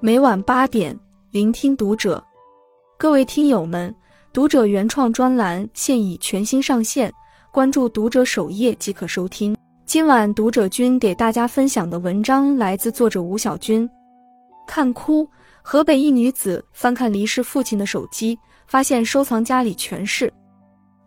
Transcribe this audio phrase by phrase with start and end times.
[0.00, 0.96] 每晚八点，
[1.32, 2.22] 聆听读者。
[2.96, 3.92] 各位听友们，
[4.32, 7.12] 读者原创专栏现已全新上线，
[7.50, 9.56] 关注读者首页即可收听。
[9.86, 13.90] 今晚读者君给大家分享的文章来自作者吴小军。
[14.68, 15.28] 看哭，
[15.62, 18.38] 河北一女子翻看离世父亲的手机，
[18.68, 20.32] 发现收藏夹里全是。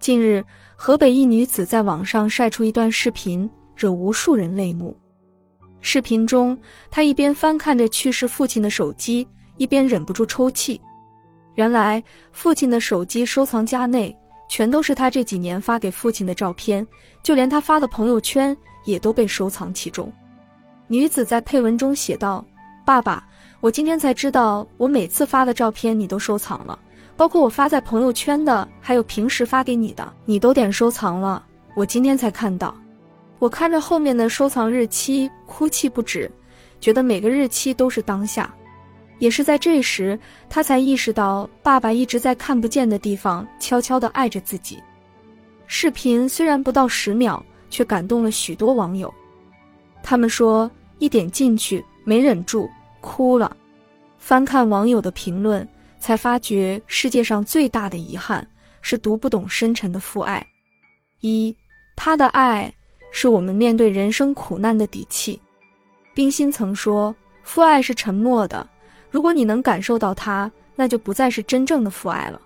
[0.00, 0.44] 近日，
[0.74, 4.96] 河北一女子在网上晒出一段视频，惹无数人泪目。
[5.80, 6.58] 视频中，
[6.90, 10.80] 她一边翻看着去世父亲的手机，一边忍不住抽泣。
[11.54, 14.16] 原来，父亲的手机收藏夹内
[14.48, 16.86] 全都是他这几年发给父亲的照片，
[17.22, 20.12] 就连他发的朋友圈也都被收藏其中。
[20.86, 22.44] 女子在配文中写道
[22.84, 23.26] ：“爸爸，
[23.60, 26.78] 我今天才知道，我每次发的照片你都收藏了。”
[27.16, 31.44] 包括我发在朋友圈的，还有平时发给你的，你都点收藏了。
[31.74, 32.74] 我今天才看到，
[33.40, 36.30] 我看着后面的收藏日期，哭泣不止，
[36.80, 38.54] 觉得每个日期都是当下。
[39.18, 40.16] 也是在这时，
[40.48, 44.78] 他才意识到，爸爸一直在看不见的地方悄悄地爱着自己。
[45.66, 49.12] 视频虽然不到十秒，却感动了许多网友。
[50.02, 53.56] 他们说，一点进去没忍住，哭了。
[54.18, 55.66] 翻看网友的评论。
[56.02, 58.44] 才发觉世界上最大的遗憾
[58.80, 60.42] 是读不懂深沉的父爱。
[61.20, 61.54] 一，
[61.94, 62.72] 他的爱
[63.10, 65.40] 是我们面对人生苦难的底气。
[66.14, 68.66] 冰心曾说：“父爱是沉默的，
[69.10, 72.40] 如果你能感受到它，那就不再是真正的父爱了。”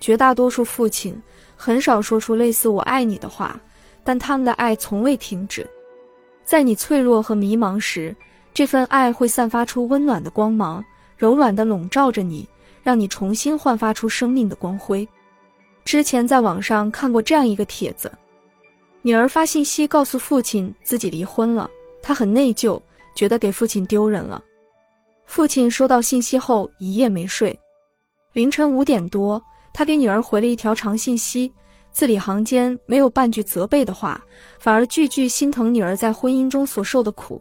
[0.00, 1.16] 绝大多数父亲
[1.56, 3.58] 很少说出类似“我爱你”的话，
[4.02, 5.68] 但他们的爱从未停止。
[6.44, 8.14] 在你脆弱和迷茫时，
[8.52, 10.84] 这份爱会散发出温暖的光芒，
[11.16, 12.48] 柔软地笼罩着你。
[12.82, 15.08] 让你重新焕发出生命的光辉。
[15.86, 18.12] 之前在网上看过这样一个帖子：
[19.06, 21.68] 女儿发信息告诉父亲自己离婚了，
[22.02, 22.80] 她很内疚，
[23.14, 24.42] 觉得给父亲丢人了。
[25.26, 27.54] 父亲收到信息后一夜没睡，
[28.32, 29.42] 凌晨五点多，
[29.74, 31.52] 他给女儿回了一条长信息，
[31.92, 34.18] 字里行间没有半句责备的话，
[34.58, 37.38] 反而句句心疼女儿在婚姻中所受的苦。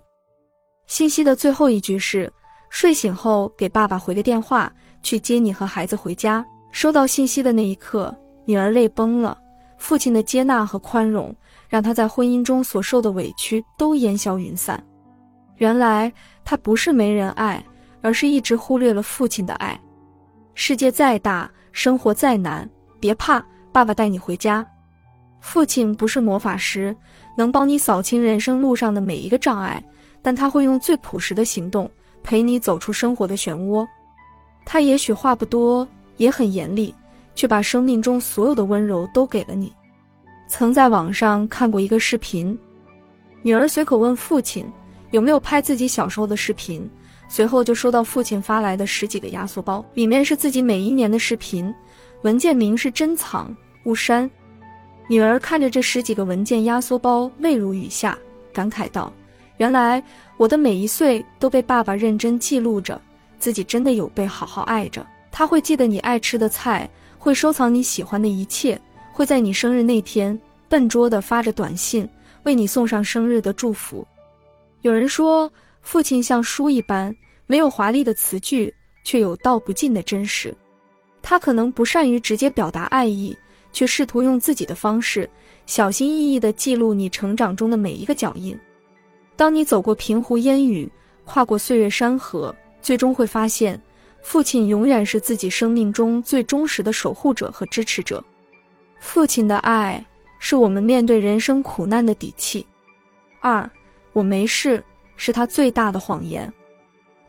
[0.85, 2.29] 信息的最后一句是：
[2.69, 4.69] 睡醒后给爸爸回个电话。
[5.01, 6.45] 去接你和孩子回家。
[6.71, 8.15] 收到信息的那一刻，
[8.45, 9.37] 女儿泪崩了。
[9.77, 11.35] 父亲的接纳和宽容，
[11.73, 14.79] 让她在婚姻中所受的委屈都烟消云散。
[15.57, 16.13] 原来
[16.45, 17.65] 她不是没人爱，
[18.03, 19.79] 而是一直忽略了父亲的爱。
[20.53, 22.69] 世界再大，生活再难，
[22.99, 24.63] 别怕，爸爸带你回家。
[25.39, 26.95] 父亲不是魔法师，
[27.35, 29.83] 能帮你扫清人生路上的每一个障碍，
[30.21, 31.89] 但他会用最朴实的行动
[32.21, 33.83] 陪你走出生活的漩涡。
[34.63, 36.93] 他也许话不多，也很严厉，
[37.33, 39.73] 却把生命中所有的温柔都给了你。
[40.55, 42.55] 曾在网上看过一个视频，
[43.41, 44.63] 女儿随口问父亲
[45.09, 46.87] 有没有拍自己小时候的视频，
[47.27, 51.73] 随后就收到父亲发来的十几个压缩包，里面是自己每一年的视频，
[52.21, 53.51] 文件名是珍藏
[53.85, 54.29] 勿删。
[55.07, 58.15] 女儿看着这十几个文件压缩包，泪如雨下，
[58.53, 59.11] 感慨道
[59.57, 60.03] ：“原来
[60.37, 63.01] 我的每一岁都被爸爸认真记录着。”
[63.39, 66.87] 自己真的有被好好爱着，他会记得你爱吃的菜，
[67.17, 68.79] 会收藏你喜欢的一切，
[69.13, 70.37] 会在你生日那天
[70.67, 72.09] 笨拙地发着短信，
[72.43, 74.05] 为你送上生日的祝福。
[74.81, 75.49] 有人说，
[75.81, 77.15] 父亲像书一般，
[77.45, 78.73] 没有华丽的词句，
[79.03, 80.51] 却有道不尽的真实。
[81.21, 83.37] 他可能不善于直接表达爱意，
[83.71, 85.29] 却试图用自己的方式，
[85.67, 88.57] 小心翼翼地记录你成长中的每一个脚印。
[89.35, 90.91] 当你走过平湖烟雨，
[91.23, 92.53] 跨过岁月山河。
[92.81, 93.81] 最终会发现，
[94.21, 98.21] 父亲永远是自己生命中最忠实的守护者和支持者。
[99.03, 100.03] 父亲的爱
[100.39, 102.65] 是我们面对人生苦难的底气。
[103.41, 103.69] 二，
[104.13, 104.81] 我没事，
[105.17, 106.51] 是他最大的谎言。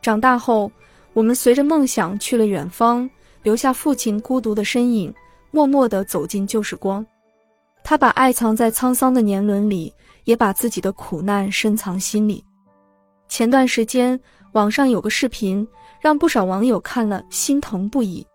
[0.01, 0.71] 长大后，
[1.11, 3.07] 我们随着梦想去了远方，
[3.43, 5.13] 留下父亲孤独的身影，
[5.51, 7.05] 默默地走进旧时光。
[7.83, 9.93] 他把爱藏在沧桑的年轮里，
[10.23, 12.43] 也把自己的苦难深藏心里。
[13.27, 14.19] 前段时间。
[14.53, 15.67] 网上有个视频，
[15.99, 18.25] 让不少网友看了心疼不已。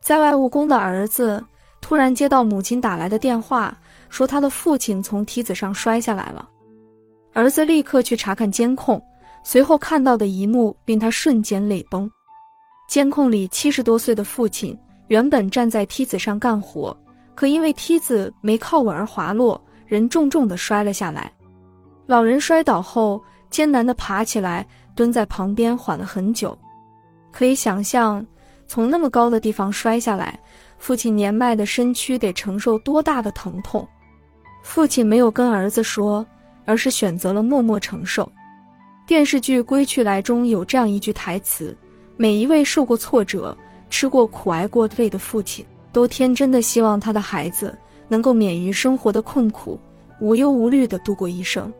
[0.00, 1.44] 在外务工的儿子
[1.84, 3.76] 突然接到母亲打来的电话，
[4.08, 6.48] 说他的父亲从梯子上摔下来了。
[7.34, 8.98] 儿子立刻去查看监控，
[9.42, 12.10] 随后看到的一幕令他瞬间泪崩。
[12.88, 14.74] 监控里七十多岁的父亲
[15.08, 16.96] 原本站在梯子上干活，
[17.34, 21.30] 可因为梯子没靠稳而滑落，人重重的摔了下来。
[22.06, 24.66] 老人摔倒后艰难的爬起来。
[24.96, 26.56] 蹲在旁边缓了很久，
[27.30, 28.24] 可以想象，
[28.66, 30.38] 从那么高的地方摔下来，
[30.78, 33.86] 父亲年迈的身躯得承受多大的疼痛。
[34.62, 36.24] 父亲没有跟儿子说，
[36.64, 38.30] 而是选择了默默承受。
[39.06, 41.76] 电视剧《归去来》中有这样一句台词
[42.16, 43.56] ：“每一位受过挫折、
[43.90, 47.76] 吃过苦、挨过累的父亲，都天真的希望他的孩子
[48.08, 49.78] 能够免于生活的困苦，
[50.20, 51.70] 无忧无虑的度过一生。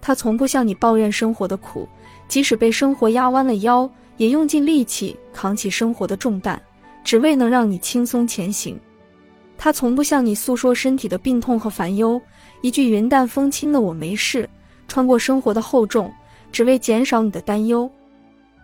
[0.00, 1.86] 他从不向你抱怨生活的苦，
[2.28, 6.60] 即使被生活压弯了腰，也用尽力气扛起生活的重担，
[7.04, 8.80] 只为能让你轻松前行。
[9.56, 12.20] 他从不向你诉说身体的病痛和烦忧，
[12.62, 14.48] 一句云淡风轻的“我没事”，
[14.88, 16.12] 穿过生活的厚重，
[16.50, 17.88] 只为减少你的担忧。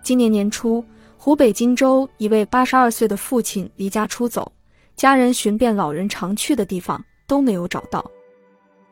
[0.03, 0.85] 今年年初，
[1.17, 4.51] 湖北荆州一位八十二岁的父亲离家出走，
[4.97, 8.05] 家人寻遍老人常去的地方都没有找到。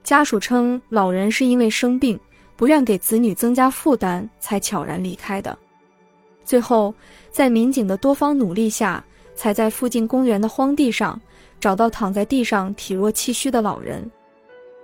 [0.04, 2.18] 家属称，老人是因为生病，
[2.56, 5.58] 不愿给子女增加负担，才悄然离开的。
[6.44, 6.94] 最后，
[7.30, 9.04] 在民警的多方努力下，
[9.38, 11.18] 才在附近公园的荒地上。
[11.60, 14.08] 找到躺在地上体弱气虚的老人，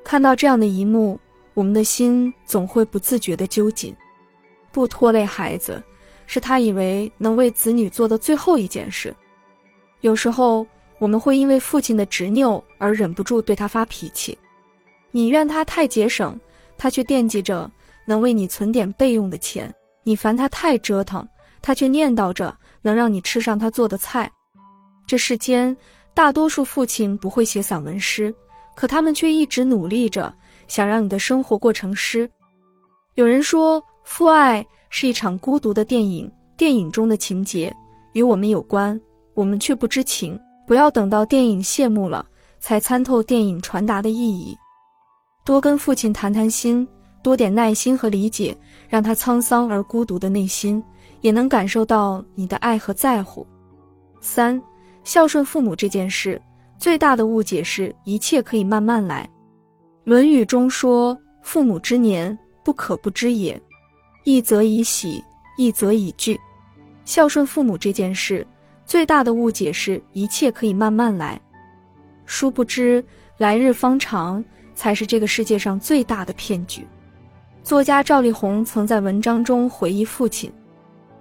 [0.03, 1.19] 看到这样的一幕，
[1.55, 3.95] 我们的心总会不自觉地揪紧。
[4.73, 5.81] 不拖累孩子，
[6.27, 9.15] 是他以为能为子女做的最后一件事。
[10.01, 10.67] 有时候，
[10.99, 14.37] 我们会因为父亲的执拗而忍不住对他发脾气。
[15.13, 16.37] 你怨他太节省，
[16.77, 17.71] 他却惦记着
[18.05, 19.69] 能为你存点备用的钱；
[20.03, 21.25] 你烦他太折腾，
[21.63, 22.53] 他却念叨着
[22.83, 24.29] 能让你吃上他做的菜。
[25.07, 25.77] 这世间。
[26.17, 28.33] 大多数父亲不会写散文诗，
[28.77, 30.33] 可他们却一直努力着，
[30.69, 32.31] 想让你的生活过成诗。
[33.15, 37.75] 有人说，父爱是一场孤独的电影，电影中的情节
[38.13, 38.99] 与我们有关，
[39.35, 40.39] 我们却不知情。
[40.69, 42.25] 不要等到电影谢幕了，
[42.61, 44.57] 才参透电影传达的意义。
[45.45, 46.87] 多跟父亲谈谈心，
[47.25, 48.57] 多点耐心和理解，
[48.89, 50.81] 让他沧桑而孤独的内心
[51.23, 53.45] 也能感受到你的爱和在乎。
[54.21, 54.63] 三。
[55.05, 56.41] 孝顺父母这件事，
[56.79, 59.25] 最大的误解是一切可以慢慢来。
[60.05, 63.61] 《论语》中说：“父母之年，不可不知也。
[64.25, 65.23] 一则以喜，
[65.59, 66.41] 一则以惧。”
[67.05, 68.47] 孝顺父母这件事，
[68.87, 71.39] 最大的误解是一切可以慢慢来。
[72.25, 73.05] 殊不知，
[73.37, 74.43] 来日方长
[74.75, 76.87] 才是这个世界上最大的骗局。
[77.63, 80.51] 作家赵丽宏曾在文章中回忆父亲，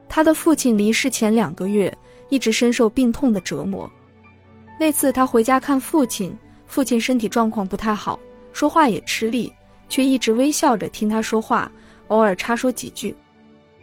[0.07, 1.93] 他的父亲离世前两个月。
[2.33, 3.87] 一直深受病痛的折磨。
[4.79, 6.35] 那次他回家看父亲，
[6.65, 8.19] 父亲身体状况不太好，
[8.53, 9.53] 说话也吃力，
[9.87, 11.71] 却一直微笑着听他说话，
[12.07, 13.15] 偶尔插说几句。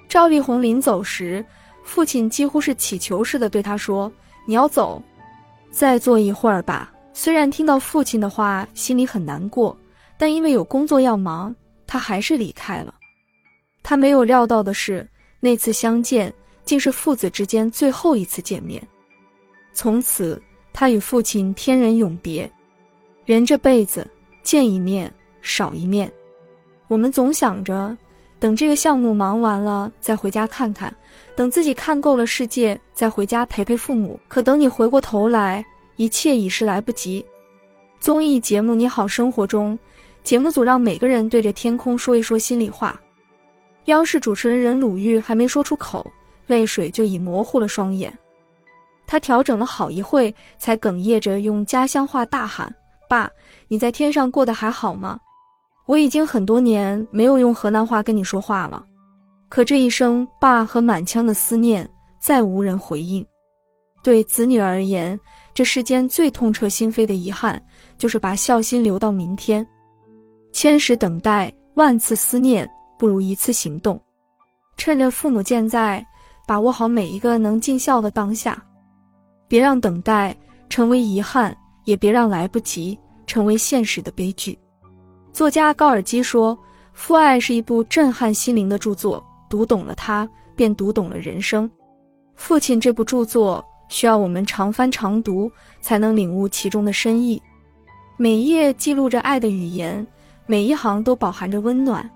[0.09, 1.45] 赵丽宏临走时，
[1.85, 4.11] 父亲几乎是乞求似的对他说
[4.45, 5.01] ：“你要走，
[5.71, 9.79] 再坐一会儿吧。”虽然听到父亲的话，心里很难过，
[10.19, 11.55] 但因为有工作要忙，
[11.87, 12.93] 他还是离开了。
[13.85, 15.09] 他没有料到的是，
[15.39, 16.35] 那次相见。
[16.71, 18.81] 竟是父子之间最后一次见面，
[19.73, 20.41] 从此
[20.73, 22.49] 他与父亲天人永别。
[23.25, 24.09] 人这辈子
[24.45, 25.13] 见一面
[25.43, 26.09] 少一面，
[26.87, 27.99] 我们总想着
[28.39, 30.95] 等这个项目忙完了再回家看看，
[31.35, 34.21] 等自己看够了世界再回家陪陪父母。
[34.29, 35.65] 可等你回过头来，
[35.97, 37.27] 一切已是来不及。
[37.99, 39.77] 综艺节目《你好生活》中，
[40.23, 43.01] 节目组让每个人对着天空说一说心里话。
[43.87, 46.09] 央视主持人任鲁豫还没说出口。
[46.51, 48.13] 泪水就已模糊了双眼，
[49.07, 52.75] 他调整了好一会，才哽咽着用家乡话大喊
[53.09, 53.31] ：“爸，
[53.69, 55.21] 你在天上过得还好吗？
[55.87, 58.85] 我已经很多年没有用河南话跟你说话了。”
[59.49, 61.89] 可这一声“爸”和满腔的思念，
[62.21, 63.25] 再无人回应。
[64.03, 65.19] 对子女而言，
[65.55, 67.63] 这世间最痛彻心扉的遗憾，
[67.97, 69.65] 就是把孝心留到明天。
[70.53, 74.01] 千时等待，万次思念，不如一次行动。
[74.77, 76.05] 趁着父母健在。
[76.51, 78.61] 把握好每一个能尽孝的当下，
[79.47, 80.37] 别让等待
[80.69, 84.59] 成为遗憾，也别让来不及成为现实的悲剧。
[85.33, 86.59] 作家高尔基说
[86.93, 91.71] ：“父爱是一部震撼心灵的著作，读懂了它，便读懂了人生。”
[92.35, 95.49] 父亲这部著作需要我们常翻常读，
[95.81, 97.41] 才能领悟其中的深意。
[98.17, 100.05] 每一页记录着爱的语言，
[100.47, 102.11] 每一行都饱含着温暖。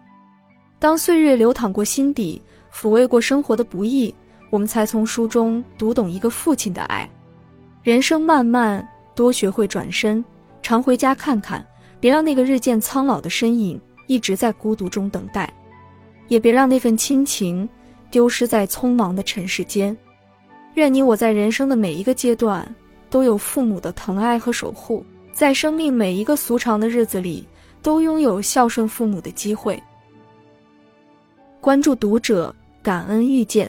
[0.80, 4.12] 当岁月流淌过心底，抚慰过生活的不易。
[4.54, 7.10] 我们才从书中读懂一个父亲的爱。
[7.82, 10.24] 人生漫漫，多学会转身，
[10.62, 11.66] 常回家看看，
[11.98, 15.52] 别让那个日渐苍老的身影一直在孤独中等待，
[16.28, 17.68] 也别让那份亲情
[18.12, 19.96] 丢失在匆忙的尘世间。
[20.74, 22.64] 愿你我在人生的每一个阶段
[23.10, 27.44] 都有父母的疼爱和守护，在生命每一个俗长的日子里
[27.82, 29.82] 都拥有孝顺父母的机会。
[31.60, 33.68] 关注读者，感恩遇见。